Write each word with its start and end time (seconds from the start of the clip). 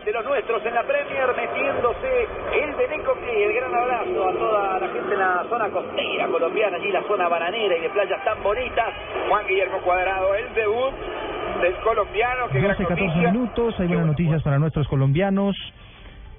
De 0.00 0.12
los 0.12 0.24
nuestros 0.24 0.64
en 0.64 0.74
la 0.74 0.82
Premier 0.84 1.28
metiéndose 1.36 2.26
el 2.62 2.76
de 2.76 2.88
Necoclí. 2.96 3.42
El 3.42 3.52
gran 3.52 3.74
abrazo 3.74 4.28
a 4.28 4.32
toda 4.32 4.80
la 4.80 4.88
gente 4.88 5.12
en 5.12 5.18
la 5.18 5.44
zona 5.50 5.68
costera 5.68 6.26
colombiana, 6.28 6.76
allí 6.78 6.90
la 6.90 7.02
zona 7.02 7.28
bananera 7.28 7.76
y 7.76 7.80
de 7.82 7.90
playas 7.90 8.24
tan 8.24 8.42
bonitas. 8.42 8.88
Juan 9.28 9.46
Guillermo 9.46 9.78
Cuadrado, 9.82 10.34
el 10.34 10.54
debut 10.54 10.94
del 11.60 11.74
colombiano. 11.84 12.48
Que 12.48 12.60
12, 12.60 12.84
14 12.86 13.18
minutos, 13.18 13.74
hay 13.80 13.88
buenas 13.88 14.06
noticias 14.06 14.42
para 14.42 14.58
nuestros 14.58 14.88
colombianos. 14.88 15.54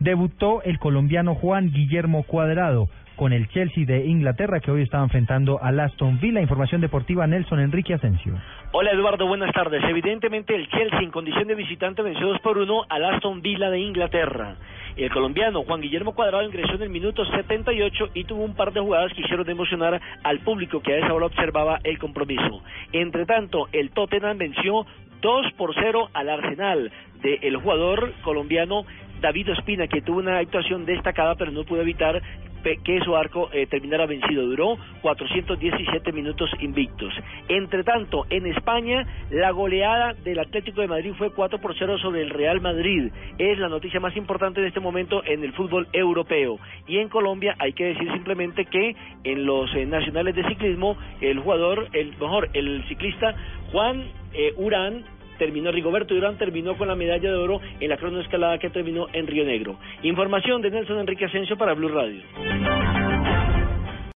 Debutó 0.00 0.62
el 0.62 0.78
colombiano 0.80 1.36
Juan 1.36 1.70
Guillermo 1.70 2.24
Cuadrado 2.24 2.88
con 3.14 3.32
el 3.32 3.48
Chelsea 3.48 3.86
de 3.86 4.06
Inglaterra 4.06 4.60
que 4.60 4.70
hoy 4.72 4.82
estaba 4.82 5.04
enfrentando 5.04 5.62
al 5.62 5.78
Aston 5.78 6.18
Villa. 6.20 6.40
Información 6.40 6.80
deportiva 6.80 7.26
Nelson 7.26 7.60
Enrique 7.60 7.94
Asensio. 7.94 8.34
Hola 8.78 8.90
Eduardo, 8.90 9.26
buenas 9.26 9.54
tardes. 9.54 9.82
Evidentemente 9.84 10.54
el 10.54 10.68
Chelsea 10.68 11.00
en 11.00 11.10
condición 11.10 11.48
de 11.48 11.54
visitante 11.54 12.02
venció 12.02 12.26
2 12.26 12.40
por 12.40 12.58
1 12.58 12.84
al 12.90 13.04
Aston 13.06 13.40
Villa 13.40 13.70
de 13.70 13.78
Inglaterra. 13.80 14.56
El 14.98 15.10
colombiano 15.10 15.62
Juan 15.62 15.80
Guillermo 15.80 16.14
Cuadrado 16.14 16.44
ingresó 16.44 16.74
en 16.74 16.82
el 16.82 16.90
minuto 16.90 17.24
78 17.24 18.10
y 18.12 18.24
tuvo 18.24 18.44
un 18.44 18.54
par 18.54 18.74
de 18.74 18.80
jugadas 18.80 19.14
que 19.14 19.22
hicieron 19.22 19.48
emocionar 19.48 19.98
al 20.22 20.40
público 20.40 20.82
que 20.82 20.92
a 20.92 20.98
esa 20.98 21.14
hora 21.14 21.24
observaba 21.24 21.78
el 21.84 21.98
compromiso. 21.98 22.62
Entre 22.92 23.24
tanto, 23.24 23.66
el 23.72 23.92
Tottenham 23.92 24.36
venció 24.36 24.84
2 25.22 25.52
por 25.56 25.74
0 25.74 26.10
al 26.12 26.28
Arsenal 26.28 26.92
del 27.22 27.56
jugador 27.56 28.12
colombiano 28.22 28.84
David 29.22 29.52
Ospina, 29.52 29.88
que 29.88 30.02
tuvo 30.02 30.18
una 30.18 30.36
actuación 30.36 30.84
destacada, 30.84 31.34
pero 31.36 31.50
no 31.50 31.64
pudo 31.64 31.80
evitar 31.80 32.20
que 32.82 33.00
su 33.04 33.16
arco 33.16 33.48
eh, 33.52 33.66
terminara 33.66 34.06
vencido. 34.06 34.44
Duró 34.46 34.76
417 35.02 36.12
minutos 36.12 36.50
invictos. 36.60 37.14
Entre 37.48 37.84
tanto, 37.84 38.26
en 38.30 38.46
España, 38.46 39.06
la 39.30 39.50
goleada 39.50 40.14
del 40.14 40.40
Atlético 40.40 40.80
de 40.80 40.88
Madrid 40.88 41.12
fue 41.16 41.30
4 41.30 41.60
por 41.60 41.76
0 41.78 41.98
sobre 41.98 42.22
el 42.22 42.30
Real 42.30 42.60
Madrid. 42.60 43.12
Es 43.38 43.58
la 43.58 43.68
noticia 43.68 44.00
más 44.00 44.16
importante 44.16 44.60
de 44.60 44.68
este 44.68 44.80
momento 44.80 45.22
en 45.24 45.44
el 45.44 45.52
fútbol 45.52 45.86
europeo. 45.92 46.58
Y 46.88 46.98
en 46.98 47.08
Colombia 47.08 47.54
hay 47.58 47.72
que 47.72 47.84
decir 47.84 48.10
simplemente 48.12 48.66
que 48.66 48.96
en 49.24 49.46
los 49.46 49.72
eh, 49.74 49.86
nacionales 49.86 50.34
de 50.34 50.44
ciclismo, 50.48 50.96
el 51.20 51.38
jugador, 51.38 51.88
el 51.92 52.10
mejor, 52.18 52.50
el 52.54 52.84
ciclista 52.88 53.34
Juan 53.72 54.04
eh, 54.32 54.52
Urán 54.56 55.04
terminó, 55.36 55.70
Rigoberto 55.70 56.14
Durán 56.14 56.36
terminó 56.36 56.76
con 56.76 56.88
la 56.88 56.94
medalla 56.94 57.30
de 57.30 57.36
oro 57.36 57.60
en 57.80 57.88
la 57.88 57.96
cronoescalada 57.96 58.58
que 58.58 58.70
terminó 58.70 59.06
en 59.12 59.26
Río 59.26 59.44
Negro. 59.44 59.78
Información 60.02 60.62
de 60.62 60.70
Nelson 60.70 60.98
Enrique 60.98 61.26
Asensio 61.26 61.56
para 61.56 61.74
Blue 61.74 61.88
Radio. 61.88 62.22